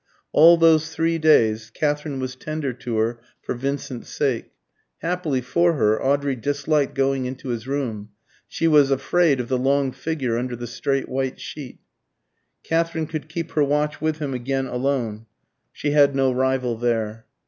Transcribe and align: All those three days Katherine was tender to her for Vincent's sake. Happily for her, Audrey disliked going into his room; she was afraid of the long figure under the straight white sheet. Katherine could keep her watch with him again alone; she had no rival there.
All 0.31 0.57
those 0.57 0.89
three 0.91 1.19
days 1.19 1.69
Katherine 1.69 2.19
was 2.19 2.35
tender 2.35 2.73
to 2.73 2.97
her 2.97 3.21
for 3.43 3.53
Vincent's 3.53 4.09
sake. 4.09 4.49
Happily 5.03 5.41
for 5.41 5.73
her, 5.73 6.01
Audrey 6.03 6.35
disliked 6.35 6.95
going 6.95 7.25
into 7.27 7.49
his 7.49 7.67
room; 7.67 8.09
she 8.47 8.67
was 8.67 8.89
afraid 8.89 9.39
of 9.39 9.47
the 9.47 9.59
long 9.59 9.91
figure 9.91 10.39
under 10.39 10.55
the 10.55 10.65
straight 10.65 11.07
white 11.07 11.39
sheet. 11.39 11.77
Katherine 12.63 13.05
could 13.05 13.29
keep 13.29 13.51
her 13.51 13.63
watch 13.63 14.01
with 14.01 14.17
him 14.17 14.33
again 14.33 14.65
alone; 14.65 15.27
she 15.71 15.91
had 15.91 16.15
no 16.15 16.31
rival 16.31 16.75
there. 16.77 17.27